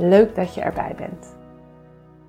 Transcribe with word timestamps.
Leuk 0.00 0.34
dat 0.34 0.54
je 0.54 0.60
erbij 0.60 0.94
bent. 0.94 1.36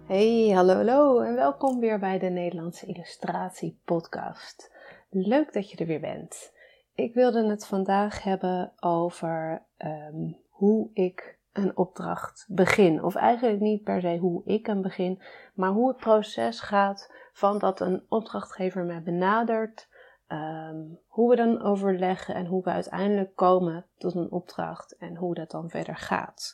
Hey, 0.06 0.50
hallo, 0.54 0.74
hallo 0.74 1.20
en 1.20 1.36
welkom 1.36 1.80
weer 1.80 2.00
bij 2.00 2.20
de 2.20 2.30
Nederlandse 2.30 2.86
Illustratie 2.86 3.82
Podcast. 3.86 4.72
Leuk 5.10 5.54
dat 5.54 5.72
je 5.72 5.78
er 5.78 5.86
weer 5.86 6.00
bent. 6.00 6.54
Ik 6.96 7.14
wilde 7.14 7.50
het 7.50 7.66
vandaag 7.66 8.24
hebben 8.24 8.74
over 8.80 9.66
ehm, 9.78 10.32
hoe 10.50 10.90
ik 10.94 11.40
een 11.54 11.78
opdracht 11.78 12.46
begin. 12.50 13.04
Of 13.04 13.16
eigenlijk 13.16 13.60
niet 13.60 13.84
per 13.84 14.02
se 14.02 14.18
hoe 14.18 14.42
ik 14.46 14.68
een 14.68 14.82
begin, 14.82 15.22
maar 15.54 15.72
hoe 15.72 15.88
het 15.88 15.98
proces 15.98 16.60
gaat 16.60 17.14
van 17.34 17.60
dat 17.60 17.80
een 17.80 18.06
opdrachtgever 18.10 18.84
mij 18.84 19.02
benadert. 19.04 19.90
Ehm, 20.28 20.80
hoe 21.08 21.30
we 21.30 21.36
dan 21.36 21.62
overleggen 21.62 22.36
en 22.36 22.46
hoe 22.46 22.64
we 22.64 22.70
uiteindelijk 22.70 23.36
komen 23.36 23.86
tot 23.98 24.16
een 24.16 24.32
opdracht 24.32 24.98
en 24.98 25.16
hoe 25.16 25.34
dat 25.34 25.52
dan 25.52 25.70
verder 25.70 25.96
gaat. 25.96 26.54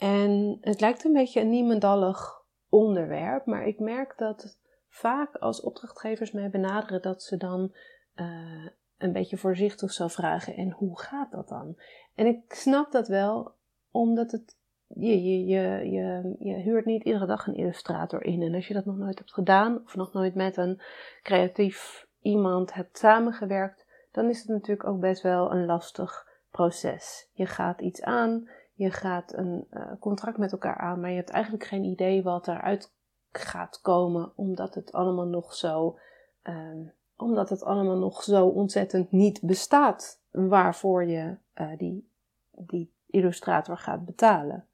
En 0.00 0.58
het 0.60 0.80
lijkt 0.80 1.04
een 1.04 1.12
beetje 1.12 1.40
een 1.40 1.50
niemendallig 1.50 2.44
onderwerp, 2.68 3.46
maar 3.46 3.66
ik 3.66 3.78
merk 3.78 4.14
dat 4.16 4.58
vaak 4.88 5.36
als 5.36 5.60
opdrachtgevers 5.60 6.32
mij 6.32 6.50
benaderen 6.50 7.02
dat 7.02 7.22
ze 7.22 7.36
dan 7.36 7.74
uh, 8.16 8.66
een 8.98 9.12
beetje 9.12 9.36
voorzichtig 9.36 9.92
zou 9.92 10.10
vragen 10.10 10.54
en 10.54 10.70
hoe 10.70 11.00
gaat 11.00 11.30
dat 11.30 11.48
dan? 11.48 11.76
En 12.14 12.26
ik 12.26 12.52
snap 12.52 12.92
dat 12.92 13.08
wel, 13.08 13.54
omdat 13.90 14.30
het 14.30 14.56
je, 14.86 15.22
je, 15.22 15.44
je, 15.46 15.90
je, 15.90 16.36
je 16.38 16.54
huurt 16.54 16.84
niet 16.84 17.04
iedere 17.04 17.26
dag 17.26 17.46
een 17.46 17.56
illustrator 17.56 18.24
in. 18.24 18.42
En 18.42 18.54
als 18.54 18.68
je 18.68 18.74
dat 18.74 18.84
nog 18.84 18.96
nooit 18.96 19.18
hebt 19.18 19.32
gedaan, 19.32 19.82
of 19.84 19.96
nog 19.96 20.12
nooit 20.12 20.34
met 20.34 20.56
een 20.56 20.80
creatief 21.22 22.06
iemand 22.20 22.74
hebt 22.74 22.98
samengewerkt, 22.98 23.86
dan 24.12 24.28
is 24.28 24.38
het 24.38 24.48
natuurlijk 24.48 24.88
ook 24.88 25.00
best 25.00 25.22
wel 25.22 25.52
een 25.52 25.66
lastig 25.66 26.28
proces. 26.50 27.30
Je 27.32 27.46
gaat 27.46 27.80
iets 27.80 28.02
aan, 28.02 28.48
je 28.80 28.90
gaat 28.90 29.32
een 29.36 29.66
uh, 29.70 29.92
contract 29.98 30.38
met 30.38 30.52
elkaar 30.52 30.76
aan, 30.76 31.00
maar 31.00 31.10
je 31.10 31.16
hebt 31.16 31.30
eigenlijk 31.30 31.64
geen 31.64 31.84
idee 31.84 32.22
wat 32.22 32.48
eruit 32.48 32.92
gaat 33.32 33.80
komen, 33.80 34.32
omdat 34.36 34.74
het 34.74 34.92
allemaal 34.92 35.26
nog 35.26 35.54
zo, 35.54 35.98
um, 36.42 36.92
omdat 37.16 37.48
het 37.48 37.62
allemaal 37.62 37.98
nog 37.98 38.22
zo 38.22 38.46
ontzettend 38.46 39.12
niet 39.12 39.40
bestaat 39.42 40.22
waarvoor 40.30 41.04
je 41.04 41.36
uh, 41.54 41.76
die, 41.76 42.10
die 42.50 42.92
illustrator 43.06 43.76
gaat 43.76 44.04
betalen. 44.04 44.68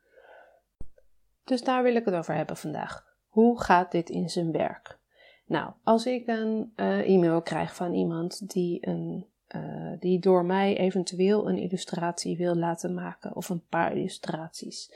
Dus 1.44 1.62
daar 1.62 1.82
wil 1.82 1.94
ik 1.94 2.04
het 2.04 2.14
over 2.14 2.34
hebben 2.34 2.56
vandaag. 2.56 3.16
Hoe 3.28 3.60
gaat 3.60 3.90
dit 3.90 4.10
in 4.10 4.28
zijn 4.28 4.52
werk? 4.52 4.98
Nou, 5.46 5.72
als 5.82 6.06
ik 6.06 6.26
een 6.26 6.72
uh, 6.76 7.08
e-mail 7.08 7.42
krijg 7.42 7.74
van 7.74 7.94
iemand 7.94 8.50
die 8.50 8.88
een 8.88 9.26
uh, 9.56 10.00
die 10.00 10.18
door 10.18 10.44
mij 10.44 10.76
eventueel 10.76 11.48
een 11.48 11.58
illustratie 11.58 12.36
wil 12.36 12.54
laten 12.54 12.94
maken 12.94 13.36
of 13.36 13.48
een 13.48 13.66
paar 13.68 13.96
illustraties, 13.96 14.92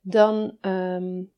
dan 0.00 0.56
um, 0.60 1.32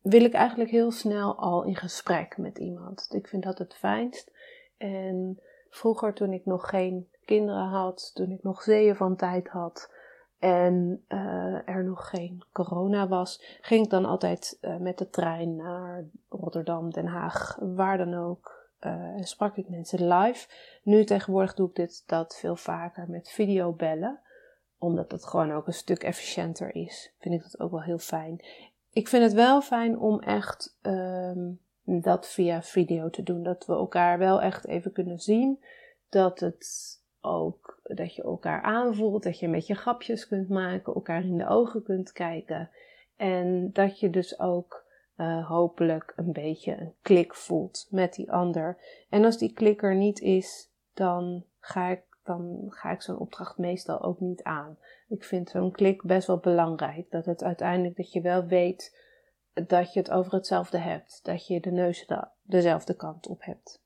wil 0.00 0.24
ik 0.24 0.32
eigenlijk 0.32 0.70
heel 0.70 0.90
snel 0.90 1.36
al 1.36 1.64
in 1.64 1.76
gesprek 1.76 2.38
met 2.38 2.58
iemand. 2.58 3.06
Ik 3.10 3.28
vind 3.28 3.42
dat 3.42 3.58
het 3.58 3.74
fijnst. 3.74 4.32
En 4.76 5.40
vroeger, 5.70 6.14
toen 6.14 6.32
ik 6.32 6.44
nog 6.44 6.68
geen 6.68 7.08
kinderen 7.24 7.66
had, 7.66 8.10
toen 8.14 8.30
ik 8.30 8.42
nog 8.42 8.62
zeeën 8.62 8.96
van 8.96 9.16
tijd 9.16 9.48
had 9.48 9.92
en 10.38 11.04
uh, 11.08 11.68
er 11.68 11.84
nog 11.84 12.08
geen 12.08 12.44
corona 12.52 13.08
was, 13.08 13.58
ging 13.60 13.84
ik 13.84 13.90
dan 13.90 14.04
altijd 14.04 14.58
uh, 14.60 14.76
met 14.76 14.98
de 14.98 15.08
trein 15.08 15.56
naar 15.56 16.04
Rotterdam, 16.28 16.90
Den 16.90 17.06
Haag, 17.06 17.58
waar 17.60 17.98
dan 17.98 18.14
ook 18.14 18.57
en 18.78 19.24
sprak 19.24 19.56
ik 19.56 19.68
mensen 19.68 20.08
live. 20.08 20.48
Nu 20.82 21.04
tegenwoordig 21.04 21.54
doe 21.54 21.68
ik 21.68 21.74
dit 21.74 22.02
dat 22.06 22.36
veel 22.38 22.56
vaker 22.56 23.10
met 23.10 23.30
videobellen. 23.30 24.20
Omdat 24.78 25.10
het 25.10 25.24
gewoon 25.24 25.52
ook 25.52 25.66
een 25.66 25.72
stuk 25.72 26.02
efficiënter 26.02 26.74
is. 26.74 27.14
Vind 27.18 27.34
ik 27.34 27.42
dat 27.42 27.60
ook 27.60 27.70
wel 27.70 27.82
heel 27.82 27.98
fijn. 27.98 28.44
Ik 28.90 29.08
vind 29.08 29.22
het 29.22 29.32
wel 29.32 29.60
fijn 29.60 29.98
om 29.98 30.20
echt 30.20 30.78
um, 30.82 31.60
dat 31.84 32.28
via 32.28 32.62
video 32.62 33.10
te 33.10 33.22
doen. 33.22 33.42
Dat 33.42 33.66
we 33.66 33.72
elkaar 33.72 34.18
wel 34.18 34.42
echt 34.42 34.66
even 34.66 34.92
kunnen 34.92 35.18
zien. 35.18 35.64
Dat 36.08 36.40
het 36.40 36.96
ook, 37.20 37.80
dat 37.82 38.14
je 38.14 38.22
elkaar 38.22 38.62
aanvoelt. 38.62 39.22
Dat 39.22 39.38
je 39.38 39.48
met 39.48 39.66
je 39.66 39.74
grapjes 39.74 40.28
kunt 40.28 40.48
maken. 40.48 40.94
Elkaar 40.94 41.24
in 41.24 41.38
de 41.38 41.48
ogen 41.48 41.82
kunt 41.82 42.12
kijken. 42.12 42.70
En 43.16 43.72
dat 43.72 44.00
je 44.00 44.10
dus 44.10 44.38
ook 44.38 44.86
uh, 45.18 45.48
hopelijk 45.48 46.12
een 46.16 46.32
beetje 46.32 46.80
een 46.80 46.94
klik 47.02 47.34
voelt 47.34 47.86
met 47.90 48.14
die 48.14 48.32
ander. 48.32 48.78
En 49.08 49.24
als 49.24 49.38
die 49.38 49.52
klik 49.52 49.82
er 49.82 49.94
niet 49.94 50.20
is, 50.20 50.70
dan 50.94 51.44
ga 51.60 51.88
ik, 51.88 52.02
dan 52.24 52.66
ga 52.68 52.90
ik 52.90 53.02
zo'n 53.02 53.18
opdracht 53.18 53.58
meestal 53.58 54.02
ook 54.02 54.20
niet 54.20 54.42
aan. 54.42 54.78
Ik 55.08 55.24
vind 55.24 55.50
zo'n 55.50 55.72
klik 55.72 56.02
best 56.02 56.26
wel 56.26 56.38
belangrijk. 56.38 57.10
Dat 57.10 57.24
het 57.24 57.42
uiteindelijk 57.42 57.96
dat 57.96 58.12
je 58.12 58.20
wel 58.20 58.44
weet 58.44 59.06
dat 59.66 59.92
je 59.92 59.98
het 59.98 60.10
over 60.10 60.32
hetzelfde 60.32 60.78
hebt. 60.78 61.20
Dat 61.22 61.46
je 61.46 61.60
de 61.60 61.70
neus 61.70 62.06
de, 62.06 62.28
dezelfde 62.42 62.94
kant 62.94 63.26
op 63.26 63.44
hebt. 63.44 63.82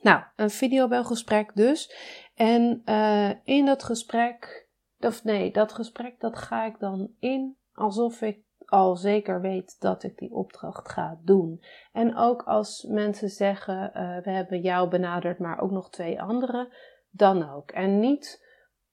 Nou, 0.00 0.22
een 0.36 0.50
videobelgesprek 0.50 1.50
dus. 1.54 1.94
En 2.34 2.82
uh, 2.84 3.30
in 3.44 3.66
dat 3.66 3.82
gesprek, 3.82 4.66
of 5.00 5.24
nee, 5.24 5.50
dat 5.50 5.72
gesprek 5.72 6.20
dat 6.20 6.38
ga 6.38 6.64
ik 6.64 6.78
dan 6.78 7.10
in 7.18 7.56
alsof 7.72 8.20
ik 8.20 8.38
al 8.72 8.96
zeker 8.96 9.40
weet 9.40 9.80
dat 9.80 10.02
ik 10.02 10.18
die 10.18 10.32
opdracht 10.32 10.88
ga 10.88 11.18
doen. 11.24 11.62
En 11.92 12.16
ook 12.16 12.42
als 12.42 12.86
mensen 12.88 13.28
zeggen: 13.28 13.90
uh, 13.94 14.24
We 14.24 14.30
hebben 14.30 14.60
jou 14.60 14.88
benaderd, 14.88 15.38
maar 15.38 15.60
ook 15.60 15.70
nog 15.70 15.90
twee 15.90 16.22
anderen, 16.22 16.68
dan 17.10 17.50
ook. 17.50 17.70
En 17.70 17.98
niet 17.98 18.46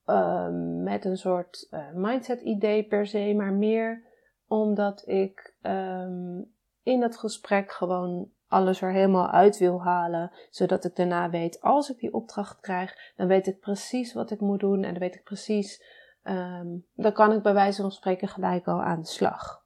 uh, 0.06 0.48
met 0.84 1.06
een 1.06 1.18
soort 1.18 1.68
uh, 1.72 1.92
mindset-idee 1.94 2.84
per 2.84 3.08
se, 3.08 3.34
maar 3.34 3.54
meer 3.54 4.08
omdat 4.48 5.08
ik 5.08 5.56
um, 5.62 6.54
in 6.84 7.00
dat 7.00 7.18
gesprek 7.18 7.72
gewoon 7.72 8.30
alles 8.48 8.82
er 8.82 8.92
helemaal 8.92 9.30
uit 9.30 9.58
wil 9.58 9.84
halen, 9.84 10.32
zodat 10.50 10.86
ik 10.86 10.96
daarna 10.96 11.30
weet, 11.30 11.62
als 11.62 11.90
ik 11.90 12.00
die 12.00 12.14
opdracht 12.14 12.60
krijg, 12.60 13.14
dan 13.16 13.28
weet 13.28 13.48
ik 13.48 13.60
precies 13.60 14.14
wat 14.14 14.32
ik 14.32 14.40
moet 14.40 14.60
doen 14.60 14.84
en 14.84 14.92
dan 14.92 15.00
weet 15.00 15.16
ik 15.16 15.24
precies, 15.24 15.84
um, 16.24 16.86
dan 16.94 17.14
kan 17.14 17.32
ik 17.32 17.42
bij 17.42 17.54
wijze 17.54 17.82
van 17.82 17.92
spreken 17.92 18.28
gelijk 18.28 18.68
al 18.68 18.82
aan 18.82 19.00
de 19.00 19.08
slag. 19.08 19.59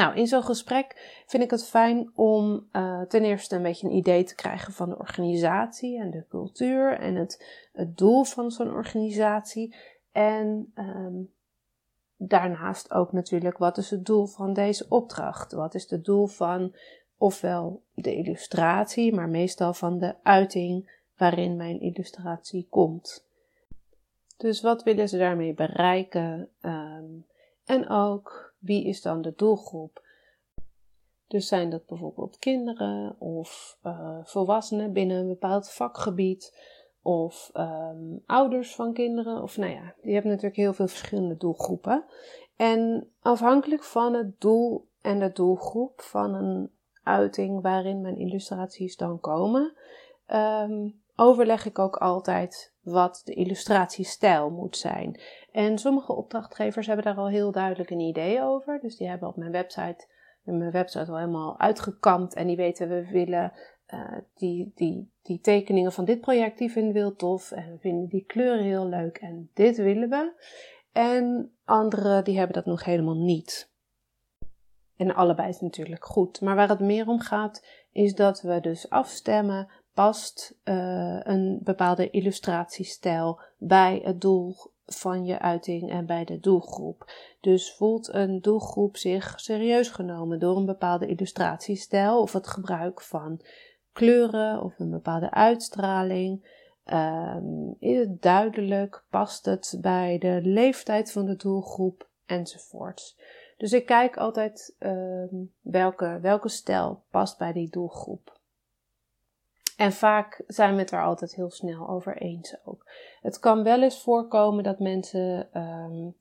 Nou, 0.00 0.16
in 0.16 0.26
zo'n 0.26 0.42
gesprek 0.42 1.22
vind 1.26 1.42
ik 1.42 1.50
het 1.50 1.64
fijn 1.64 2.10
om 2.14 2.68
uh, 2.72 3.02
ten 3.02 3.24
eerste 3.24 3.56
een 3.56 3.62
beetje 3.62 3.86
een 3.86 3.96
idee 3.96 4.24
te 4.24 4.34
krijgen 4.34 4.72
van 4.72 4.88
de 4.88 4.98
organisatie 4.98 6.00
en 6.00 6.10
de 6.10 6.24
cultuur 6.28 6.98
en 6.98 7.14
het, 7.14 7.66
het 7.72 7.96
doel 7.98 8.24
van 8.24 8.50
zo'n 8.50 8.72
organisatie. 8.72 9.76
En 10.12 10.72
um, 10.74 11.32
daarnaast 12.16 12.92
ook 12.92 13.12
natuurlijk 13.12 13.58
wat 13.58 13.78
is 13.78 13.90
het 13.90 14.06
doel 14.06 14.26
van 14.26 14.52
deze 14.52 14.86
opdracht? 14.88 15.52
Wat 15.52 15.74
is 15.74 15.90
het 15.90 16.04
doel 16.04 16.26
van 16.26 16.74
ofwel 17.16 17.82
de 17.94 18.14
illustratie, 18.14 19.14
maar 19.14 19.28
meestal 19.28 19.74
van 19.74 19.98
de 19.98 20.14
uiting 20.22 20.90
waarin 21.16 21.56
mijn 21.56 21.80
illustratie 21.80 22.66
komt. 22.70 23.26
Dus 24.36 24.60
wat 24.60 24.82
willen 24.82 25.08
ze 25.08 25.18
daarmee 25.18 25.54
bereiken? 25.54 26.48
Um, 26.60 27.26
en 27.64 27.88
ook 27.88 28.49
wie 28.60 28.84
is 28.84 29.02
dan 29.02 29.22
de 29.22 29.32
doelgroep? 29.36 30.08
Dus 31.26 31.48
zijn 31.48 31.70
dat 31.70 31.86
bijvoorbeeld 31.86 32.38
kinderen 32.38 33.16
of 33.18 33.78
uh, 33.82 34.18
volwassenen 34.22 34.92
binnen 34.92 35.16
een 35.16 35.28
bepaald 35.28 35.70
vakgebied 35.70 36.58
of 37.02 37.50
um, 37.54 38.22
ouders 38.26 38.74
van 38.74 38.92
kinderen. 38.92 39.42
Of 39.42 39.56
nou 39.56 39.72
ja, 39.72 39.94
je 40.02 40.12
hebt 40.12 40.26
natuurlijk 40.26 40.56
heel 40.56 40.72
veel 40.72 40.88
verschillende 40.88 41.36
doelgroepen. 41.36 42.04
En 42.56 43.10
afhankelijk 43.20 43.84
van 43.84 44.14
het 44.14 44.40
doel 44.40 44.88
en 45.00 45.18
de 45.18 45.32
doelgroep 45.32 46.00
van 46.00 46.34
een 46.34 46.70
uiting 47.02 47.62
waarin 47.62 48.00
mijn 48.00 48.18
illustraties 48.18 48.96
dan 48.96 49.20
komen, 49.20 49.72
um, 50.26 50.99
overleg 51.20 51.66
ik 51.66 51.78
ook 51.78 51.96
altijd 51.96 52.72
wat 52.82 53.22
de 53.24 53.34
illustratiestijl 53.34 54.50
moet 54.50 54.76
zijn. 54.76 55.20
En 55.52 55.78
sommige 55.78 56.12
opdrachtgevers 56.12 56.86
hebben 56.86 57.04
daar 57.04 57.16
al 57.16 57.28
heel 57.28 57.52
duidelijk 57.52 57.90
een 57.90 58.00
idee 58.00 58.42
over. 58.42 58.80
Dus 58.80 58.96
die 58.96 59.08
hebben 59.08 59.28
op 59.28 59.36
mijn 59.36 59.50
website, 59.50 60.06
mijn 60.42 60.70
website 60.70 61.10
al 61.10 61.18
helemaal 61.18 61.58
uitgekampt 61.58 62.34
en 62.34 62.46
die 62.46 62.56
weten 62.56 62.88
we 62.88 63.10
willen 63.10 63.52
uh, 63.94 64.18
die, 64.34 64.72
die, 64.74 65.10
die 65.22 65.40
tekeningen 65.40 65.92
van 65.92 66.04
dit 66.04 66.20
project, 66.20 66.58
die 66.58 66.70
vinden 66.70 66.92
we 66.92 66.98
heel 66.98 67.16
tof 67.16 67.50
en 67.50 67.70
we 67.72 67.78
vinden 67.78 68.08
die 68.08 68.24
kleuren 68.26 68.64
heel 68.64 68.86
leuk 68.86 69.16
en 69.16 69.50
dit 69.54 69.76
willen 69.76 70.08
we. 70.08 70.32
En 70.92 71.52
anderen 71.64 72.24
die 72.24 72.36
hebben 72.36 72.54
dat 72.54 72.66
nog 72.66 72.84
helemaal 72.84 73.22
niet. 73.22 73.70
En 74.96 75.14
allebei 75.14 75.48
is 75.48 75.60
natuurlijk 75.60 76.04
goed. 76.04 76.40
Maar 76.40 76.56
waar 76.56 76.68
het 76.68 76.80
meer 76.80 77.08
om 77.08 77.20
gaat, 77.20 77.66
is 77.92 78.14
dat 78.14 78.40
we 78.40 78.60
dus 78.60 78.90
afstemmen, 78.90 79.68
past 80.00 80.54
uh, 80.64 81.20
een 81.22 81.60
bepaalde 81.62 82.10
illustratiestijl 82.10 83.40
bij 83.58 84.00
het 84.04 84.20
doel 84.20 84.56
van 84.86 85.24
je 85.24 85.38
uiting 85.38 85.90
en 85.90 86.06
bij 86.06 86.24
de 86.24 86.40
doelgroep. 86.40 87.12
Dus 87.40 87.74
voelt 87.74 88.14
een 88.14 88.40
doelgroep 88.40 88.96
zich 88.96 89.40
serieus 89.40 89.88
genomen 89.88 90.38
door 90.38 90.56
een 90.56 90.66
bepaalde 90.66 91.06
illustratiestijl 91.06 92.20
of 92.20 92.32
het 92.32 92.46
gebruik 92.46 93.00
van 93.00 93.40
kleuren 93.92 94.62
of 94.62 94.78
een 94.78 94.90
bepaalde 94.90 95.30
uitstraling? 95.30 96.48
Um, 96.84 97.76
is 97.78 97.98
het 97.98 98.22
duidelijk? 98.22 99.04
Past 99.10 99.44
het 99.44 99.78
bij 99.80 100.18
de 100.18 100.40
leeftijd 100.42 101.12
van 101.12 101.26
de 101.26 101.36
doelgroep? 101.36 102.08
Enzovoorts. 102.26 103.18
Dus 103.56 103.72
ik 103.72 103.86
kijk 103.86 104.16
altijd 104.16 104.74
um, 104.78 105.52
welke, 105.60 106.18
welke 106.22 106.48
stijl 106.48 107.02
past 107.10 107.38
bij 107.38 107.52
die 107.52 107.70
doelgroep. 107.70 108.38
En 109.80 109.92
vaak 109.92 110.42
zijn 110.46 110.74
we 110.74 110.80
het 110.80 110.90
er 110.90 111.02
altijd 111.02 111.34
heel 111.34 111.50
snel 111.50 111.88
over 111.88 112.16
eens 112.16 112.56
ook. 112.64 112.90
Het 113.20 113.38
kan 113.38 113.62
wel 113.62 113.82
eens 113.82 114.02
voorkomen 114.02 114.64
dat 114.64 114.78
mensen 114.78 115.58
um, 115.60 116.16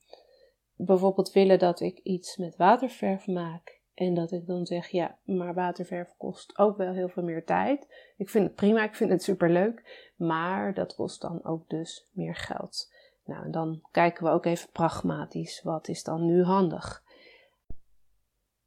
bijvoorbeeld 0.76 1.32
willen 1.32 1.60
dat 1.60 1.80
ik 1.80 1.98
iets 1.98 2.38
met 2.38 2.56
waterverf 2.56 3.28
maak. 3.28 3.80
En 3.94 4.14
dat 4.14 4.32
ik 4.32 4.46
dan 4.46 4.66
zeg, 4.66 4.88
ja, 4.88 5.18
maar 5.24 5.54
waterverf 5.54 6.14
kost 6.18 6.58
ook 6.58 6.78
wel 6.78 6.94
heel 6.94 7.10
veel 7.10 7.24
meer 7.24 7.46
tijd. 7.46 7.88
Ik 8.18 8.30
vind 8.30 8.46
het 8.46 8.56
prima, 8.56 8.84
ik 8.84 8.96
vind 8.96 9.10
het 9.10 9.24
superleuk. 9.24 10.12
Maar 10.16 10.74
dat 10.74 10.96
kost 10.96 11.22
dan 11.22 11.44
ook 11.44 11.70
dus 11.70 12.10
meer 12.12 12.36
geld. 12.36 12.94
Nou, 13.26 13.52
dan 13.52 13.82
kijken 13.92 14.24
we 14.24 14.30
ook 14.30 14.46
even 14.46 14.70
pragmatisch. 14.72 15.62
Wat 15.64 15.88
is 15.88 16.04
dan 16.04 16.26
nu 16.26 16.44
handig? 16.44 17.04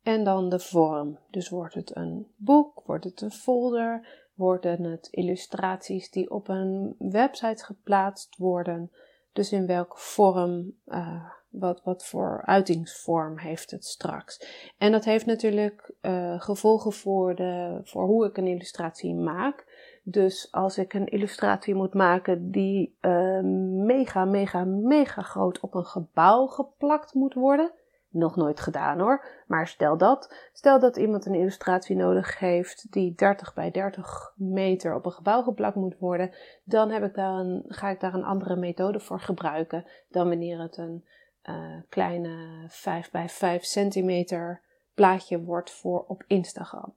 En 0.03 0.25
dan 0.25 0.49
de 0.49 0.61
vorm. 0.61 1.19
Dus 1.31 1.49
wordt 1.49 1.75
het 1.75 1.97
een 1.97 2.33
boek? 2.37 2.83
Wordt 2.85 3.05
het 3.05 3.21
een 3.21 3.33
folder? 3.33 4.21
Worden 4.43 4.85
het 4.85 5.09
illustraties 5.11 6.11
die 6.11 6.31
op 6.31 6.49
een 6.49 6.95
website 6.99 7.65
geplaatst 7.65 8.37
worden? 8.37 8.91
Dus 9.33 9.53
in 9.53 9.67
welke 9.67 9.97
vorm 9.99 10.73
uh, 10.87 11.25
wat, 11.49 11.83
wat 11.85 12.05
voor 12.05 12.43
uitingsvorm 12.45 13.39
heeft 13.39 13.71
het 13.71 13.85
straks? 13.85 14.47
En 14.79 14.93
dat 14.93 15.05
heeft 15.05 15.27
natuurlijk 15.27 15.93
uh, 16.03 16.41
gevolgen 16.41 16.93
voor, 16.93 17.35
de, 17.35 17.81
voor 17.85 18.07
hoe 18.07 18.27
ik 18.27 18.37
een 18.37 18.47
illustratie 18.47 19.15
maak. 19.15 19.67
Dus 20.03 20.49
als 20.51 20.79
ik 20.79 20.95
een 20.95 21.07
illustratie 21.07 21.75
moet 21.75 21.95
maken 21.95 22.51
die 22.51 22.97
uh, 23.01 23.41
mega, 23.87 24.25
mega, 24.25 24.65
mega 24.65 25.23
groot 25.23 25.61
op 25.61 25.75
een 25.75 25.87
gebouw 25.87 26.47
geplakt 26.47 27.15
moet 27.15 27.35
worden. 27.35 27.73
Nog 28.13 28.37
nooit 28.37 28.61
gedaan 28.61 28.99
hoor. 28.99 29.25
Maar 29.47 29.67
stel 29.67 29.97
dat. 29.97 30.35
Stel 30.53 30.81
dat 30.81 30.97
iemand 30.97 31.27
een 31.27 31.35
illustratie 31.35 31.97
nodig 31.97 32.39
heeft 32.39 32.93
die 32.93 33.15
30 33.15 33.55
bij 33.55 33.71
30 33.71 34.33
meter 34.37 34.95
op 34.95 35.07
een 35.07 35.13
gebouw 35.13 35.43
geplakt 35.43 35.77
moet 35.77 35.99
worden. 35.99 36.35
Dan 36.65 36.91
heb 36.91 37.03
ik 37.03 37.15
daar 37.15 37.33
een, 37.33 37.65
ga 37.67 37.89
ik 37.89 38.01
daar 38.01 38.15
een 38.15 38.25
andere 38.25 38.57
methode 38.57 39.01
voor 39.01 39.21
gebruiken 39.21 39.85
dan 40.09 40.29
wanneer 40.29 40.61
het 40.61 40.77
een 40.77 41.05
uh, 41.45 41.81
kleine 41.89 42.65
5 42.69 43.11
bij 43.11 43.29
5 43.29 43.65
centimeter 43.65 44.61
plaatje 44.95 45.43
wordt 45.43 45.71
voor 45.71 46.05
op 46.09 46.25
Instagram. 46.27 46.95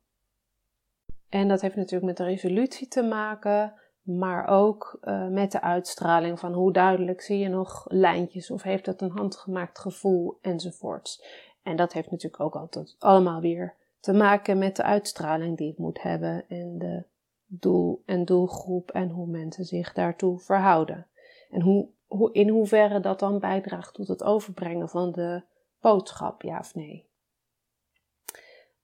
En 1.30 1.48
dat 1.48 1.62
heeft 1.62 1.76
natuurlijk 1.76 2.06
met 2.06 2.18
de 2.18 2.24
resolutie 2.24 2.88
te 2.88 3.04
maken, 3.04 3.74
maar 4.06 4.48
ook 4.48 4.98
uh, 5.04 5.28
met 5.28 5.52
de 5.52 5.62
uitstraling 5.62 6.40
van 6.40 6.54
hoe 6.54 6.74
duidelijk 6.74 7.22
zie 7.22 7.40
je 7.40 7.50
nog 7.50 7.86
lijntjes 7.88 8.52
of 8.52 8.62
heeft 8.62 8.86
het 8.86 9.02
een 9.02 9.12
handgemaakt 9.12 9.80
gevoel 9.80 10.38
enzovoorts. 10.42 11.26
En 11.64 11.76
dat 11.76 11.94
heeft 11.94 12.12
natuurlijk 12.12 12.44
ook 12.44 12.56
altijd 12.56 12.96
allemaal 13.00 13.42
weer 13.42 13.76
te 14.00 14.14
maken 14.14 14.58
met 14.58 14.76
de 14.76 14.84
uitstraling 14.84 15.58
die 15.58 15.68
het 15.68 15.78
moet 15.78 16.02
hebben 16.02 16.46
en 16.48 16.78
de 16.78 17.04
doel 17.46 18.04
en 18.06 18.26
doelgroep 18.26 18.92
en 18.92 19.10
hoe 19.10 19.28
mensen 19.28 19.66
zich 19.66 19.94
daartoe 19.94 20.40
verhouden. 20.40 21.08
En 21.50 21.62
hoe 21.62 21.90
in 22.32 22.50
hoeverre 22.50 23.00
dat 23.00 23.20
dan 23.20 23.40
bijdraagt 23.40 23.94
tot 23.94 24.08
het 24.08 24.24
overbrengen 24.24 24.90
van 24.90 25.12
de 25.12 25.44
boodschap, 25.80 26.42
ja 26.42 26.60
of 26.60 26.76
nee. 26.76 27.10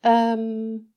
Um, 0.02 0.94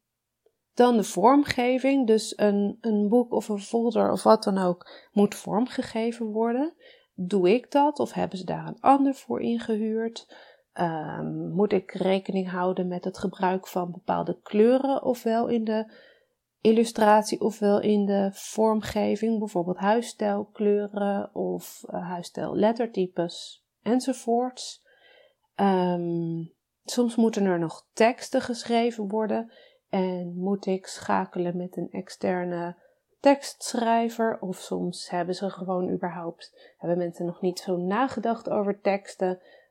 dan 0.75 0.97
de 0.97 1.05
vormgeving, 1.05 2.07
dus 2.07 2.39
een, 2.39 2.79
een 2.81 3.09
boek 3.09 3.33
of 3.33 3.49
een 3.49 3.61
folder 3.61 4.13
of 4.13 4.23
wat 4.23 4.43
dan 4.43 4.59
ook 4.59 4.91
moet 5.13 5.35
vormgegeven 5.35 6.27
worden. 6.27 6.75
Doe 7.15 7.55
ik 7.55 7.71
dat 7.71 7.99
of 7.99 8.13
hebben 8.13 8.39
ze 8.39 8.45
daar 8.45 8.67
een 8.67 8.81
ander 8.81 9.15
voor 9.15 9.41
ingehuurd? 9.41 10.35
Um, 10.81 11.53
moet 11.53 11.73
ik 11.73 11.93
rekening 11.93 12.51
houden 12.51 12.89
met 12.89 13.05
het 13.05 13.19
gebruik 13.19 13.67
van 13.67 13.91
bepaalde 13.91 14.39
kleuren, 14.43 15.03
ofwel 15.03 15.47
in 15.49 15.65
de 15.65 15.93
illustratie 16.61 17.41
ofwel 17.41 17.81
in 17.81 18.05
de 18.05 18.31
vormgeving, 18.33 19.39
bijvoorbeeld 19.39 19.77
huisstijlkleuren 19.77 21.35
of 21.35 21.85
uh, 21.91 22.09
huisstijl 22.09 22.57
lettertypes 22.57 23.65
enzovoorts. 23.83 24.83
Um, 25.57 26.53
soms 26.85 27.17
moeten 27.17 27.45
er 27.45 27.59
nog 27.59 27.87
teksten 27.93 28.41
geschreven 28.41 29.09
worden 29.09 29.53
en 29.95 30.35
moet 30.37 30.67
ik 30.67 30.87
schakelen 30.87 31.57
met 31.57 31.77
een 31.77 31.91
externe 31.91 32.77
tekstschrijver 33.21 34.39
of 34.41 34.57
soms 34.57 35.11
hebben 35.11 35.35
ze 35.35 35.51
gewoon 35.51 35.91
überhaupt, 35.91 36.73
hebben 36.79 36.99
mensen 36.99 37.27
nog 37.27 37.41
niet 37.41 37.59
zo 37.59 37.77
nagedacht 37.77 38.51
over 38.51 38.81
teksten. 38.81 39.29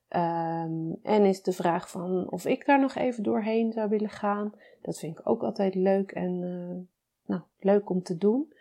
Um, 0.09 0.99
en 1.03 1.25
is 1.25 1.41
de 1.41 1.51
vraag 1.51 1.89
van 1.89 2.31
of 2.31 2.45
ik 2.45 2.65
daar 2.65 2.79
nog 2.79 2.95
even 2.95 3.23
doorheen 3.23 3.71
zou 3.71 3.89
willen 3.89 4.09
gaan. 4.09 4.53
Dat 4.81 4.99
vind 4.99 5.19
ik 5.19 5.29
ook 5.29 5.43
altijd 5.43 5.75
leuk 5.75 6.11
en 6.11 6.41
uh, 6.41 6.85
nou, 7.25 7.41
leuk 7.59 7.89
om 7.89 8.03
te 8.03 8.17
doen. 8.17 8.53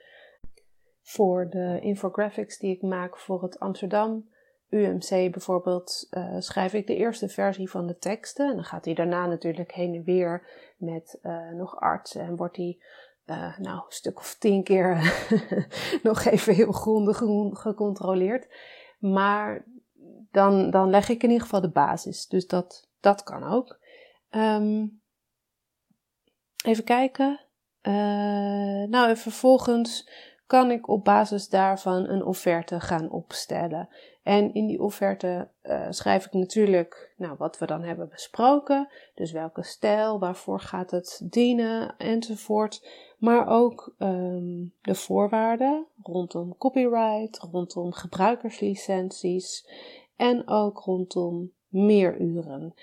Voor 1.01 1.49
de 1.51 1.79
infographics 1.81 2.59
die 2.59 2.75
ik 2.75 2.83
maak 2.83 3.19
voor 3.19 3.43
het 3.43 3.59
Amsterdam 3.59 4.29
UMC 4.73 5.33
bijvoorbeeld, 5.33 6.07
uh, 6.11 6.37
schrijf 6.39 6.73
ik 6.73 6.87
de 6.87 6.97
eerste 6.97 7.29
versie 7.29 7.71
van 7.71 7.87
de 7.87 7.99
teksten. 7.99 8.49
En 8.49 8.55
dan 8.55 8.65
gaat 8.65 8.85
hij 8.85 8.95
daarna 8.95 9.27
natuurlijk 9.27 9.73
heen 9.73 9.95
en 9.95 10.05
weer 10.05 10.49
met 10.77 11.19
uh, 11.23 11.51
nog 11.51 11.81
artsen 11.81 12.21
en 12.21 12.37
wordt 12.37 12.57
hij 12.57 12.79
uh, 13.27 13.59
nou, 13.59 13.77
een 13.77 13.85
stuk 13.89 14.19
of 14.19 14.37
tien 14.39 14.63
keer 14.63 15.15
nog 16.03 16.25
even 16.25 16.55
heel 16.55 16.73
grondig 16.73 17.17
gecontroleerd. 17.53 18.55
Maar 18.99 19.65
dan, 20.31 20.71
dan 20.71 20.91
leg 20.91 21.09
ik 21.09 21.23
in 21.23 21.29
ieder 21.29 21.45
geval 21.45 21.61
de 21.61 21.71
basis. 21.71 22.27
Dus 22.27 22.47
dat, 22.47 22.89
dat 23.01 23.23
kan 23.23 23.45
ook. 23.45 23.79
Um, 24.31 25.03
even 26.65 26.85
kijken. 26.85 27.41
Nou, 28.89 29.09
en 29.09 29.17
vervolgens 29.17 30.11
kan 30.47 30.71
ik 30.71 30.89
op 30.89 31.05
basis 31.05 31.49
daarvan 31.49 32.09
een 32.09 32.25
offerte 32.25 32.81
gaan 32.81 33.11
opstellen. 33.11 33.89
En 34.23 34.55
in 34.55 34.67
die 34.67 34.83
offerte 34.83 35.49
uh, 35.63 35.87
schrijf 35.91 36.27
ik 36.27 36.33
natuurlijk 36.33 37.15
nou, 37.17 37.35
wat 37.39 37.59
we 37.59 37.67
dan 37.67 37.83
hebben 37.83 38.09
besproken. 38.09 38.89
Dus 39.15 39.33
welke 39.33 39.63
stijl, 39.63 40.19
waarvoor 40.19 40.61
gaat 40.61 40.91
het 40.91 41.21
dienen 41.25 41.95
enzovoort. 41.97 42.87
Maar 43.19 43.49
ook 43.49 43.95
um, 43.99 44.75
de 44.81 44.95
voorwaarden 44.95 45.87
rondom 46.03 46.57
copyright, 46.57 47.39
rondom 47.39 47.93
gebruikerslicenties 47.93 49.69
en 50.17 50.49
ook 50.49 50.79
rondom 50.79 51.53
meeruren. 51.69 52.75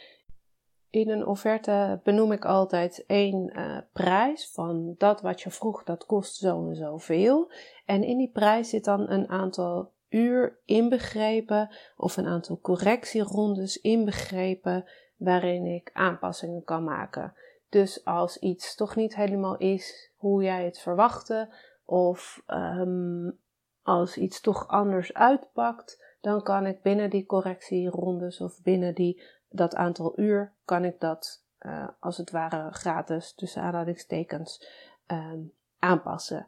In 0.89 1.09
een 1.09 1.25
offerte 1.25 1.99
benoem 2.03 2.31
ik 2.31 2.45
altijd 2.45 3.03
één 3.07 3.51
uh, 3.55 3.77
prijs 3.93 4.51
van 4.51 4.95
dat 4.97 5.21
wat 5.21 5.41
je 5.41 5.49
vroeg, 5.49 5.83
dat 5.83 6.05
kost 6.05 6.35
zo 6.35 6.67
en 6.67 6.75
zoveel. 6.75 7.51
En 7.85 8.03
in 8.03 8.17
die 8.17 8.31
prijs 8.31 8.69
zit 8.69 8.83
dan 8.83 9.09
een 9.09 9.29
aantal 9.29 9.91
uur 10.09 10.57
inbegrepen 10.65 11.69
of 11.97 12.17
een 12.17 12.27
aantal 12.27 12.59
correctierondes 12.61 13.81
inbegrepen 13.81 14.85
waarin 15.17 15.65
ik 15.65 15.89
aanpassingen 15.93 16.63
kan 16.63 16.83
maken. 16.83 17.33
Dus 17.69 18.05
als 18.05 18.37
iets 18.37 18.75
toch 18.75 18.95
niet 18.95 19.15
helemaal 19.15 19.57
is 19.57 20.11
hoe 20.15 20.43
jij 20.43 20.65
het 20.65 20.79
verwachtte 20.79 21.49
of 21.85 22.43
um, 22.47 23.39
als 23.83 24.17
iets 24.17 24.41
toch 24.41 24.67
anders 24.67 25.13
uitpakt, 25.13 26.03
dan 26.21 26.43
kan 26.43 26.65
ik 26.65 26.81
binnen 26.81 27.09
die 27.09 27.25
correctierondes 27.25 28.41
of 28.41 28.61
binnen 28.63 28.95
die, 28.95 29.21
dat 29.49 29.75
aantal 29.75 30.19
uur, 30.19 30.53
kan 30.65 30.85
ik 30.85 30.99
dat 30.99 31.43
uh, 31.59 31.87
als 31.99 32.17
het 32.17 32.31
ware 32.31 32.71
gratis 32.71 33.33
tussen 33.33 33.61
aanhalingstekens 33.61 34.67
um, 35.07 35.53
aanpassen. 35.79 36.47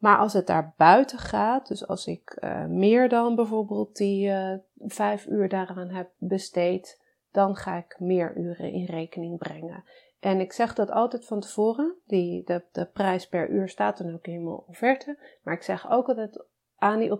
Maar 0.00 0.18
als 0.18 0.32
het 0.32 0.46
daar 0.46 0.74
buiten 0.76 1.18
gaat, 1.18 1.68
dus 1.68 1.86
als 1.86 2.06
ik 2.06 2.36
uh, 2.40 2.64
meer 2.64 3.08
dan 3.08 3.34
bijvoorbeeld 3.34 3.96
die 3.96 4.28
uh, 4.28 4.54
vijf 4.78 5.26
uur 5.26 5.48
daaraan 5.48 5.88
heb 5.88 6.10
besteed, 6.18 7.02
dan 7.30 7.56
ga 7.56 7.76
ik 7.76 7.96
meer 7.98 8.36
uren 8.36 8.72
in 8.72 8.84
rekening 8.84 9.38
brengen. 9.38 9.84
En 10.20 10.40
ik 10.40 10.52
zeg 10.52 10.74
dat 10.74 10.90
altijd 10.90 11.24
van 11.26 11.40
tevoren. 11.40 11.94
Die, 12.06 12.44
de, 12.44 12.64
de 12.72 12.84
prijs 12.84 13.28
per 13.28 13.48
uur 13.48 13.68
staat 13.68 13.98
dan 13.98 14.14
ook 14.14 14.26
in 14.26 14.44
mijn 14.44 14.56
offerte. 14.66 15.18
Maar 15.42 15.54
ik 15.54 15.62
zeg 15.62 15.90
ook 15.90 16.08
altijd 16.08 16.44
aan 16.76 16.98
die, 16.98 17.12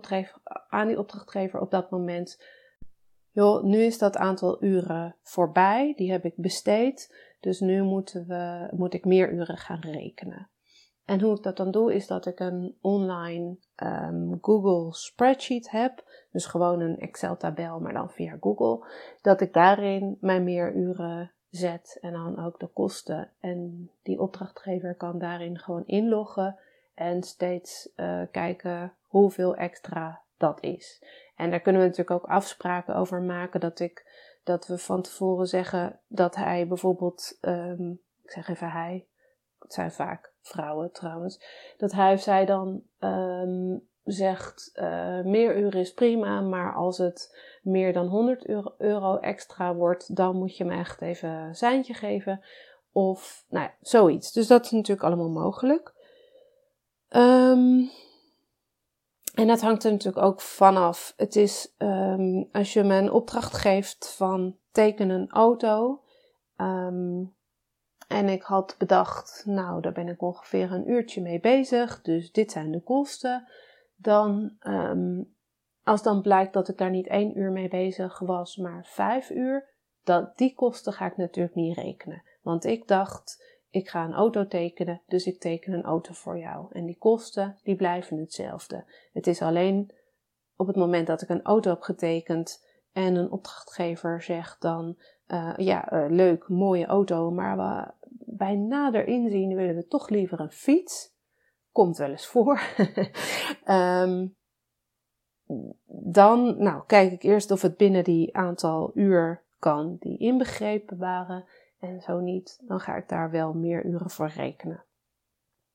aan 0.69 0.87
die 0.87 0.99
opdrachtgever 0.99 1.59
op 1.59 1.71
dat 1.71 1.89
moment: 1.91 2.43
joh, 3.31 3.63
nu 3.63 3.77
is 3.81 3.97
dat 3.97 4.17
aantal 4.17 4.63
uren 4.63 5.15
voorbij. 5.21 5.93
Die 5.95 6.11
heb 6.11 6.25
ik 6.25 6.33
besteed. 6.35 7.15
Dus 7.39 7.59
nu 7.59 7.83
moeten 7.83 8.27
we, 8.27 8.67
moet 8.71 8.93
ik 8.93 9.05
meer 9.05 9.31
uren 9.31 9.57
gaan 9.57 9.79
rekenen. 9.79 10.50
En 11.11 11.21
hoe 11.21 11.35
ik 11.35 11.43
dat 11.43 11.57
dan 11.57 11.71
doe, 11.71 11.93
is 11.93 12.07
dat 12.07 12.25
ik 12.25 12.39
een 12.39 12.77
online 12.81 13.57
um, 13.75 14.37
Google 14.41 14.93
spreadsheet 14.93 15.71
heb. 15.71 16.03
Dus 16.31 16.45
gewoon 16.45 16.79
een 16.79 16.99
Excel-tabel, 16.99 17.79
maar 17.79 17.93
dan 17.93 18.09
via 18.09 18.37
Google. 18.39 18.85
Dat 19.21 19.41
ik 19.41 19.53
daarin 19.53 20.17
mijn 20.21 20.43
meeruren 20.43 21.31
zet 21.49 21.97
en 22.01 22.11
dan 22.11 22.45
ook 22.45 22.59
de 22.59 22.67
kosten. 22.67 23.31
En 23.39 23.89
die 24.03 24.19
opdrachtgever 24.19 24.95
kan 24.95 25.19
daarin 25.19 25.59
gewoon 25.59 25.85
inloggen 25.85 26.59
en 26.93 27.23
steeds 27.23 27.89
uh, 27.95 28.21
kijken 28.31 28.93
hoeveel 29.07 29.55
extra 29.55 30.21
dat 30.37 30.63
is. 30.63 31.03
En 31.35 31.49
daar 31.49 31.61
kunnen 31.61 31.81
we 31.81 31.87
natuurlijk 31.87 32.23
ook 32.23 32.29
afspraken 32.29 32.95
over 32.95 33.21
maken 33.21 33.59
dat 33.59 33.79
ik 33.79 34.05
dat 34.43 34.67
we 34.67 34.77
van 34.77 35.01
tevoren 35.01 35.47
zeggen 35.47 35.99
dat 36.07 36.35
hij 36.35 36.67
bijvoorbeeld, 36.67 37.37
um, 37.41 38.01
ik 38.23 38.31
zeg 38.31 38.47
even 38.47 38.69
hij, 38.71 39.07
het 39.59 39.73
zijn 39.73 39.91
vaak 39.91 40.30
vrouwen 40.41 40.91
trouwens, 40.91 41.41
dat 41.77 41.91
hij 41.91 42.13
of 42.13 42.21
zij 42.21 42.45
dan 42.45 42.81
um, 42.99 43.89
zegt 44.03 44.71
uh, 44.75 45.21
meer 45.21 45.57
uren 45.57 45.79
is 45.79 45.93
prima, 45.93 46.41
maar 46.41 46.73
als 46.73 46.97
het 46.97 47.37
meer 47.61 47.93
dan 47.93 48.07
100 48.07 48.47
euro, 48.77 49.17
extra 49.17 49.75
wordt, 49.75 50.15
dan 50.15 50.35
moet 50.35 50.57
je 50.57 50.65
me 50.65 50.75
echt 50.75 51.01
even 51.01 51.29
een 51.29 51.55
seintje 51.55 51.93
geven. 51.93 52.41
Of 52.91 53.45
nou 53.49 53.65
ja, 53.65 53.73
zoiets. 53.81 54.31
Dus 54.31 54.47
dat 54.47 54.65
is 54.65 54.71
natuurlijk 54.71 55.07
allemaal 55.07 55.29
mogelijk. 55.29 55.93
Um, 57.09 57.89
en 59.33 59.47
dat 59.47 59.61
hangt 59.61 59.83
er 59.83 59.91
natuurlijk 59.91 60.25
ook 60.25 60.41
vanaf. 60.41 61.13
Het 61.17 61.35
is 61.35 61.75
um, 61.77 62.49
als 62.51 62.73
je 62.73 62.83
me 62.83 62.95
een 62.95 63.11
opdracht 63.11 63.57
geeft 63.57 64.13
van 64.15 64.55
teken 64.71 65.09
een 65.09 65.29
auto. 65.29 66.01
Um, 66.57 67.33
en 68.11 68.29
ik 68.29 68.41
had 68.41 68.75
bedacht, 68.77 69.43
nou, 69.45 69.81
daar 69.81 69.91
ben 69.91 70.07
ik 70.07 70.21
ongeveer 70.21 70.71
een 70.71 70.89
uurtje 70.89 71.21
mee 71.21 71.39
bezig. 71.39 72.01
Dus 72.01 72.31
dit 72.31 72.51
zijn 72.51 72.71
de 72.71 72.81
kosten. 72.81 73.47
Dan, 73.95 74.55
um, 74.67 75.35
als 75.83 76.03
dan 76.03 76.21
blijkt 76.21 76.53
dat 76.53 76.67
ik 76.67 76.77
daar 76.77 76.89
niet 76.89 77.07
één 77.07 77.37
uur 77.37 77.51
mee 77.51 77.67
bezig 77.67 78.19
was, 78.19 78.57
maar 78.57 78.85
vijf 78.85 79.29
uur. 79.29 79.69
Dat, 80.03 80.37
die 80.37 80.53
kosten 80.53 80.93
ga 80.93 81.05
ik 81.05 81.17
natuurlijk 81.17 81.55
niet 81.55 81.77
rekenen. 81.77 82.23
Want 82.41 82.65
ik 82.65 82.87
dacht, 82.87 83.43
ik 83.69 83.89
ga 83.89 84.03
een 84.03 84.13
auto 84.13 84.47
tekenen, 84.47 85.01
dus 85.07 85.25
ik 85.25 85.39
teken 85.39 85.73
een 85.73 85.83
auto 85.83 86.13
voor 86.13 86.37
jou. 86.37 86.67
En 86.71 86.85
die 86.85 86.97
kosten, 86.97 87.57
die 87.63 87.75
blijven 87.75 88.17
hetzelfde. 88.17 88.85
Het 89.13 89.27
is 89.27 89.41
alleen 89.41 89.91
op 90.55 90.67
het 90.67 90.75
moment 90.75 91.07
dat 91.07 91.21
ik 91.21 91.29
een 91.29 91.43
auto 91.43 91.69
heb 91.69 91.81
getekend 91.81 92.65
en 92.91 93.15
een 93.15 93.31
opdrachtgever 93.31 94.21
zegt 94.21 94.61
dan, 94.61 94.97
uh, 95.31 95.53
ja, 95.57 95.93
uh, 95.93 96.05
leuk, 96.09 96.47
mooie 96.47 96.85
auto, 96.85 97.31
maar 97.31 97.93
bij 98.25 98.55
nader 98.55 99.07
inzien 99.07 99.55
willen 99.55 99.75
we 99.75 99.87
toch 99.87 100.09
liever 100.09 100.39
een 100.39 100.51
fiets. 100.51 101.13
Komt 101.71 101.97
wel 101.97 102.09
eens 102.09 102.27
voor. 102.27 102.61
um, 103.67 104.35
dan, 106.17 106.63
nou, 106.63 106.83
kijk 106.85 107.11
ik 107.11 107.23
eerst 107.23 107.51
of 107.51 107.61
het 107.61 107.77
binnen 107.77 108.03
die 108.03 108.35
aantal 108.35 108.91
uur 108.93 109.43
kan 109.59 109.97
die 109.99 110.17
inbegrepen 110.17 110.97
waren. 110.97 111.45
En 111.79 112.01
zo 112.01 112.19
niet, 112.19 112.59
dan 112.67 112.79
ga 112.79 112.95
ik 112.95 113.09
daar 113.09 113.31
wel 113.31 113.53
meer 113.53 113.85
uren 113.85 114.09
voor 114.09 114.27
rekenen. 114.27 114.83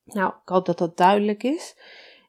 Nou, 0.04 0.32
ik 0.42 0.48
hoop 0.48 0.66
dat 0.66 0.78
dat 0.78 0.96
duidelijk 0.96 1.42
is. 1.42 1.76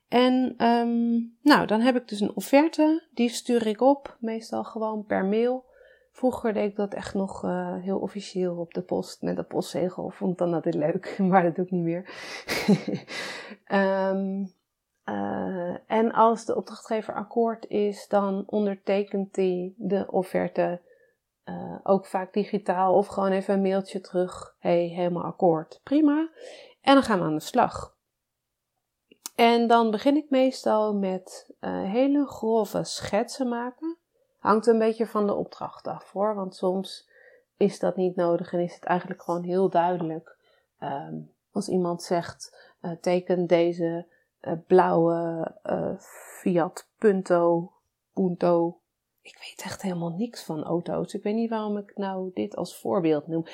En 0.08 0.66
um, 0.66 1.38
nou, 1.42 1.66
dan 1.66 1.82
heb 1.82 1.96
ik 1.96 2.08
dus 2.08 2.20
een 2.20 2.36
offerte. 2.36 3.08
Die 3.12 3.30
stuur 3.30 3.68
ik 3.68 3.82
op, 3.82 4.18
meestal 4.20 4.64
gewoon 4.64 5.06
per 5.06 5.26
mail. 5.26 5.66
Vroeger 6.18 6.54
deed 6.54 6.70
ik 6.70 6.76
dat 6.76 6.94
echt 6.94 7.14
nog 7.14 7.44
uh, 7.44 7.76
heel 7.76 8.00
officieel 8.00 8.56
op 8.56 8.74
de 8.74 8.82
post 8.82 9.22
met 9.22 9.38
een 9.38 9.48
postzegel. 9.48 10.10
Vond 10.10 10.38
dan 10.38 10.54
altijd 10.54 10.76
leuk, 10.76 11.18
maar 11.30 11.44
dat 11.44 11.56
doe 11.56 11.66
ik 11.66 11.72
niet 11.72 11.84
meer. 11.84 12.10
um, 14.12 14.54
uh, 15.16 15.76
en 15.88 16.12
als 16.12 16.46
de 16.46 16.56
opdrachtgever 16.56 17.14
akkoord 17.14 17.68
is, 17.68 18.08
dan 18.08 18.44
ondertekent 18.48 19.36
hij 19.36 19.74
de 19.76 20.12
offerte 20.12 20.82
uh, 21.46 21.76
ook 21.84 22.06
vaak 22.06 22.34
digitaal 22.34 22.94
of 22.94 23.08
gewoon 23.08 23.32
even 23.32 23.54
een 23.54 23.62
mailtje 23.62 24.02
terug. 24.02 24.56
hey, 24.60 24.88
helemaal 24.88 25.24
akkoord. 25.24 25.80
Prima. 25.84 26.30
En 26.82 26.94
dan 26.94 27.04
gaan 27.04 27.20
we 27.20 27.26
aan 27.26 27.36
de 27.36 27.40
slag. 27.40 27.96
En 29.36 29.68
dan 29.68 29.92
begin 29.92 30.16
ik 30.16 30.30
meestal 30.30 30.94
met 30.94 31.54
hele 31.66 32.26
grove 32.28 32.84
schetsen 32.84 33.48
maken. 33.48 33.98
Hangt 34.39 34.67
een 34.67 34.79
beetje 34.79 35.08
van 35.08 35.27
de 35.27 35.34
opdracht 35.34 35.88
af 35.88 36.12
hoor, 36.12 36.36
want 36.36 36.56
soms 36.56 37.10
is 37.58 37.79
dat 37.79 37.96
niet 37.96 38.15
nodig 38.15 38.53
en 38.53 38.60
is 38.60 38.75
het 38.75 38.84
eigenlijk 38.84 39.24
gewoon 39.24 39.44
heel 39.44 39.70
duidelijk. 39.70 40.38
Um, 40.79 41.32
als 41.51 41.67
iemand 41.67 42.03
zegt, 42.03 42.74
uh, 42.82 42.91
teken 43.01 43.48
deze 43.48 44.06
uh, 44.41 44.53
blauwe 44.67 45.51
Fiat 46.39 46.89
Punto, 46.98 47.72
Punto 48.13 48.79
ik 49.27 49.38
weet 49.38 49.65
echt 49.65 49.82
helemaal 49.82 50.15
niks 50.17 50.44
van 50.44 50.63
auto's. 50.63 51.13
Ik 51.13 51.24
weet 51.24 51.36
niet 51.36 51.50
waarom 51.50 51.77
ik 51.77 51.91
nou 51.96 52.32
dit 52.34 52.56
als 52.56 52.79
voorbeeld 52.79 53.27
noem. 53.27 53.46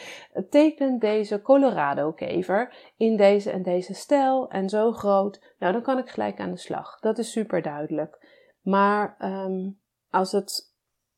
Teken 0.50 1.00
deze 1.00 1.42
Colorado-kever 1.42 2.92
in 2.98 3.18
deze 3.18 3.52
en 3.52 3.64
deze 3.64 3.94
stijl 3.94 4.50
en 4.50 4.70
zo 4.70 4.92
groot. 4.92 5.56
Nou, 5.60 5.74
dan 5.74 5.82
kan 5.82 5.98
ik 5.98 6.10
gelijk 6.10 6.40
aan 6.40 6.52
de 6.52 6.58
slag. 6.58 7.00
Dat 7.00 7.18
is 7.18 7.32
super 7.32 7.62
duidelijk. 7.62 8.28
Maar 8.62 9.16
um, 9.20 9.80
als 10.10 10.32
het 10.32 10.73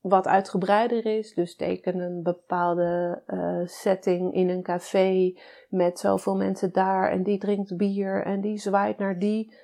wat 0.08 0.28
uitgebreider 0.28 1.06
is, 1.06 1.34
dus 1.34 1.56
teken 1.56 2.00
een 2.00 2.24
bepaalde 2.24 3.22
uh, 3.28 3.68
setting 3.68 4.34
in 4.34 4.50
een 4.50 4.64
café 4.64 5.34
met 5.70 6.00
zoveel 6.00 6.36
mensen 6.36 6.72
daar 6.72 7.12
en 7.12 7.24
die 7.24 7.38
drinkt 7.38 7.78
bier 7.78 8.24
en 8.24 8.42
die 8.42 8.58
zwaait 8.58 8.98
naar 8.98 9.20
die. 9.20 9.56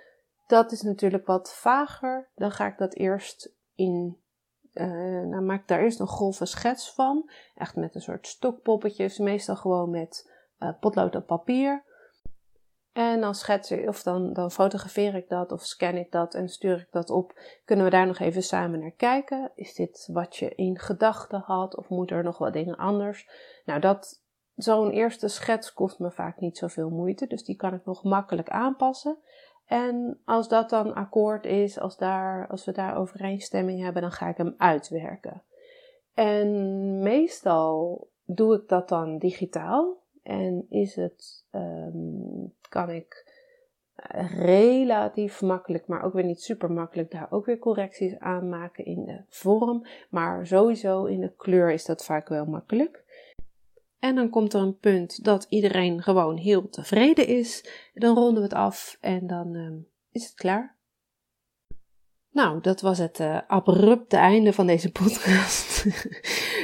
Dat 0.47 0.71
is 0.71 0.81
natuurlijk 0.81 1.25
wat 1.25 1.53
vager. 1.53 2.29
Dan 2.35 2.51
ga 2.51 2.67
ik 2.67 2.77
dat 2.77 2.95
eerst 2.95 3.55
in 3.75 4.17
uh, 4.73 5.21
nou 5.21 5.41
maak 5.41 5.61
ik 5.61 5.67
daar 5.67 5.81
eerst 5.81 5.99
een 5.99 6.07
grove 6.07 6.45
schets 6.45 6.93
van. 6.93 7.29
Echt 7.55 7.75
met 7.75 7.95
een 7.95 8.01
soort 8.01 8.27
stokpoppetjes. 8.27 9.17
Meestal 9.17 9.55
gewoon 9.55 9.89
met 9.89 10.31
uh, 10.59 10.69
potlood 10.79 11.15
op 11.15 11.25
papier. 11.25 11.83
En 12.93 13.21
dan 13.21 13.35
schets 13.35 13.71
ik, 13.71 13.87
of 13.87 14.03
dan, 14.03 14.33
dan 14.33 14.51
fotografeer 14.51 15.15
ik 15.15 15.29
dat 15.29 15.51
of 15.51 15.63
scan 15.63 15.95
ik 15.95 16.11
dat 16.11 16.33
en 16.33 16.49
stuur 16.49 16.77
ik 16.77 16.91
dat 16.91 17.09
op. 17.09 17.39
Kunnen 17.65 17.85
we 17.85 17.91
daar 17.91 18.07
nog 18.07 18.19
even 18.19 18.43
samen 18.43 18.79
naar 18.79 18.91
kijken? 18.91 19.51
Is 19.55 19.73
dit 19.73 20.09
wat 20.11 20.35
je 20.35 20.55
in 20.55 20.79
gedachten 20.79 21.39
had 21.39 21.77
of 21.77 21.89
moet 21.89 22.11
er 22.11 22.23
nog 22.23 22.37
wat 22.37 22.53
dingen 22.53 22.77
anders? 22.77 23.29
Nou, 23.65 23.79
dat, 23.79 24.23
zo'n 24.55 24.91
eerste 24.91 25.27
schets 25.27 25.73
kost 25.73 25.99
me 25.99 26.11
vaak 26.11 26.39
niet 26.39 26.57
zoveel 26.57 26.89
moeite, 26.89 27.27
dus 27.27 27.43
die 27.43 27.55
kan 27.55 27.73
ik 27.73 27.85
nog 27.85 28.03
makkelijk 28.03 28.49
aanpassen. 28.49 29.17
En 29.65 30.21
als 30.25 30.47
dat 30.47 30.69
dan 30.69 30.93
akkoord 30.93 31.45
is, 31.45 31.79
als, 31.79 31.97
daar, 31.97 32.47
als 32.47 32.65
we 32.65 32.71
daar 32.71 32.97
overeenstemming 32.97 33.81
hebben, 33.83 34.01
dan 34.01 34.11
ga 34.11 34.27
ik 34.27 34.37
hem 34.37 34.53
uitwerken. 34.57 35.43
En 36.13 36.99
meestal 36.99 38.07
doe 38.25 38.55
ik 38.55 38.67
dat 38.67 38.89
dan 38.89 39.17
digitaal. 39.17 40.00
En 40.23 40.65
is 40.69 40.95
het, 40.95 41.45
um, 41.51 42.53
kan 42.69 42.89
ik 42.89 43.39
relatief 44.35 45.41
makkelijk, 45.41 45.87
maar 45.87 46.03
ook 46.03 46.13
weer 46.13 46.23
niet 46.23 46.41
super 46.41 46.71
makkelijk, 46.71 47.11
daar 47.11 47.31
ook 47.31 47.45
weer 47.45 47.59
correcties 47.59 48.19
aan 48.19 48.49
maken 48.49 48.85
in 48.85 49.05
de 49.05 49.23
vorm. 49.29 49.85
Maar 50.09 50.47
sowieso 50.47 51.05
in 51.05 51.19
de 51.19 51.33
kleur 51.37 51.71
is 51.71 51.85
dat 51.85 52.05
vaak 52.05 52.29
wel 52.29 52.45
makkelijk. 52.45 53.03
En 53.99 54.15
dan 54.15 54.29
komt 54.29 54.53
er 54.53 54.61
een 54.61 54.77
punt 54.77 55.23
dat 55.23 55.45
iedereen 55.49 56.01
gewoon 56.01 56.37
heel 56.37 56.69
tevreden 56.69 57.27
is. 57.27 57.69
Dan 57.93 58.15
ronden 58.15 58.35
we 58.35 58.41
het 58.41 58.53
af 58.53 58.97
en 59.01 59.27
dan 59.27 59.55
uh, 59.55 59.71
is 60.11 60.23
het 60.23 60.33
klaar. 60.33 60.79
Nou, 62.31 62.61
dat 62.61 62.81
was 62.81 62.97
het 62.97 63.19
uh, 63.19 63.39
abrupte 63.47 64.17
einde 64.17 64.53
van 64.53 64.67
deze 64.67 64.91
podcast. 65.01 65.85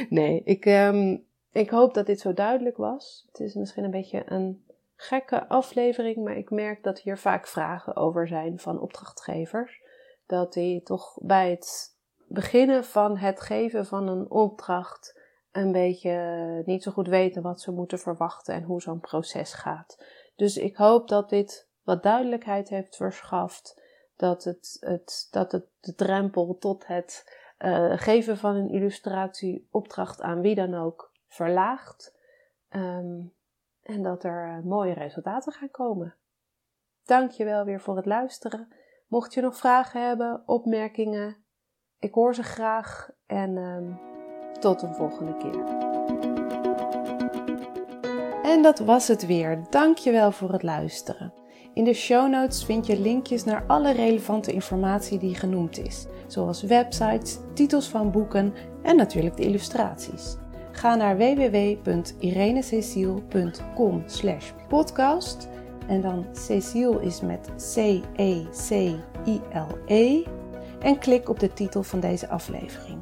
nee, 0.08 0.42
ik, 0.44 0.64
um, 0.64 1.26
ik 1.52 1.70
hoop 1.70 1.94
dat 1.94 2.06
dit 2.06 2.20
zo 2.20 2.34
duidelijk 2.34 2.76
was. 2.76 3.24
Het 3.26 3.40
is 3.40 3.54
misschien 3.54 3.84
een 3.84 3.90
beetje 3.90 4.22
een 4.26 4.64
gekke 4.96 5.48
aflevering, 5.48 6.16
maar 6.16 6.36
ik 6.36 6.50
merk 6.50 6.82
dat 6.82 7.00
hier 7.00 7.18
vaak 7.18 7.46
vragen 7.46 7.96
over 7.96 8.28
zijn 8.28 8.58
van 8.58 8.80
opdrachtgevers. 8.80 9.82
Dat 10.26 10.52
die 10.52 10.82
toch 10.82 11.18
bij 11.20 11.50
het 11.50 11.96
beginnen 12.26 12.84
van 12.84 13.16
het 13.16 13.40
geven 13.40 13.86
van 13.86 14.08
een 14.08 14.30
opdracht 14.30 15.20
een 15.52 15.72
beetje 15.72 16.62
niet 16.64 16.82
zo 16.82 16.90
goed 16.90 17.08
weten 17.08 17.42
wat 17.42 17.60
ze 17.60 17.70
moeten 17.70 17.98
verwachten 17.98 18.54
en 18.54 18.62
hoe 18.62 18.80
zo'n 18.80 19.00
proces 19.00 19.52
gaat. 19.52 20.04
Dus 20.36 20.56
ik 20.56 20.76
hoop 20.76 21.08
dat 21.08 21.28
dit 21.28 21.68
wat 21.82 22.02
duidelijkheid 22.02 22.68
heeft 22.68 22.96
verschaft, 22.96 23.82
dat 24.16 24.44
het, 24.44 24.76
het, 24.80 25.28
dat 25.30 25.52
het 25.52 25.64
de 25.80 25.94
drempel 25.94 26.56
tot 26.58 26.86
het 26.86 27.36
uh, 27.58 27.92
geven 27.96 28.36
van 28.36 28.56
een 28.56 28.70
illustratieopdracht 28.70 30.20
aan 30.20 30.40
wie 30.40 30.54
dan 30.54 30.74
ook 30.74 31.07
verlaagt. 31.28 32.16
Um, 32.70 33.34
en 33.82 34.02
dat 34.02 34.24
er 34.24 34.46
uh, 34.46 34.64
mooie 34.64 34.92
resultaten 34.92 35.52
gaan 35.52 35.70
komen. 35.70 36.14
Dank 37.04 37.30
je 37.30 37.44
wel 37.44 37.64
weer 37.64 37.80
voor 37.80 37.96
het 37.96 38.06
luisteren. 38.06 38.68
Mocht 39.06 39.34
je 39.34 39.40
nog 39.40 39.56
vragen 39.56 40.06
hebben, 40.06 40.42
opmerkingen, 40.46 41.36
ik 41.98 42.14
hoor 42.14 42.34
ze 42.34 42.42
graag 42.42 43.10
en 43.26 43.56
um, 43.56 44.00
tot 44.60 44.82
een 44.82 44.94
volgende 44.94 45.36
keer. 45.36 45.64
En 48.42 48.62
dat 48.62 48.78
was 48.78 49.08
het 49.08 49.26
weer. 49.26 49.64
Dank 49.70 49.98
je 49.98 50.10
wel 50.10 50.32
voor 50.32 50.52
het 50.52 50.62
luisteren. 50.62 51.32
In 51.74 51.84
de 51.84 51.92
show 51.92 52.28
notes 52.28 52.64
vind 52.64 52.86
je 52.86 53.00
linkjes 53.00 53.44
naar 53.44 53.64
alle 53.66 53.92
relevante 53.92 54.52
informatie 54.52 55.18
die 55.18 55.34
genoemd 55.34 55.78
is, 55.78 56.06
zoals 56.26 56.62
websites, 56.62 57.38
titels 57.54 57.88
van 57.88 58.10
boeken 58.10 58.54
en 58.82 58.96
natuurlijk 58.96 59.36
de 59.36 59.42
illustraties. 59.42 60.36
Ga 60.78 60.94
naar 60.94 61.16
www.irenececiel.com 61.16 64.04
podcast 64.68 65.48
en 65.86 66.00
dan 66.00 66.26
Cecile 66.32 67.02
is 67.02 67.20
met 67.20 67.48
C-E-C-I-L-E 67.74 70.22
en 70.80 70.98
klik 70.98 71.28
op 71.28 71.40
de 71.40 71.52
titel 71.52 71.82
van 71.82 72.00
deze 72.00 72.28
aflevering. 72.28 72.98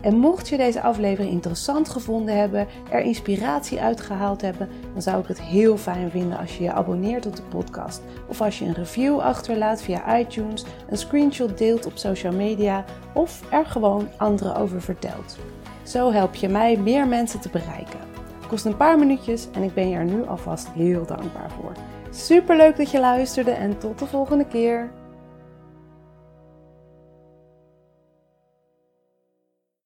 En 0.00 0.16
mocht 0.16 0.48
je 0.48 0.56
deze 0.56 0.82
aflevering 0.82 1.32
interessant 1.32 1.88
gevonden 1.88 2.36
hebben, 2.36 2.66
er 2.90 3.00
inspiratie 3.00 3.80
uitgehaald 3.80 4.40
hebben, 4.40 4.68
dan 4.92 5.02
zou 5.02 5.20
ik 5.20 5.26
het 5.26 5.42
heel 5.42 5.76
fijn 5.76 6.10
vinden 6.10 6.38
als 6.38 6.56
je 6.56 6.62
je 6.62 6.72
abonneert 6.72 7.26
op 7.26 7.36
de 7.36 7.42
podcast. 7.42 8.02
Of 8.28 8.40
als 8.40 8.58
je 8.58 8.64
een 8.64 8.74
review 8.74 9.18
achterlaat 9.18 9.82
via 9.82 10.18
iTunes, 10.18 10.64
een 10.90 10.98
screenshot 10.98 11.58
deelt 11.58 11.86
op 11.86 11.96
social 11.96 12.32
media 12.32 12.84
of 13.14 13.52
er 13.52 13.66
gewoon 13.66 14.08
anderen 14.16 14.56
over 14.56 14.82
vertelt. 14.82 15.38
Zo 15.82 16.12
help 16.12 16.34
je 16.34 16.48
mij 16.48 16.76
meer 16.76 17.06
mensen 17.06 17.40
te 17.40 17.48
bereiken. 17.48 17.98
Het 18.38 18.46
kost 18.48 18.64
een 18.64 18.76
paar 18.76 18.98
minuutjes 18.98 19.48
en 19.52 19.62
ik 19.62 19.74
ben 19.74 19.88
je 19.88 19.96
er 19.96 20.04
nu 20.04 20.26
alvast 20.26 20.68
heel 20.68 21.06
dankbaar 21.06 21.50
voor. 21.50 21.72
Super 22.10 22.56
leuk 22.56 22.76
dat 22.76 22.90
je 22.90 23.00
luisterde 23.00 23.50
en 23.50 23.78
tot 23.78 23.98
de 23.98 24.06
volgende 24.06 24.46
keer. 24.46 24.90